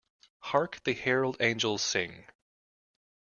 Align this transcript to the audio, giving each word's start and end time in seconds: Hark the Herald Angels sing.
Hark 0.39 0.83
the 0.83 0.95
Herald 0.95 1.37
Angels 1.39 1.83
sing. 1.83 2.25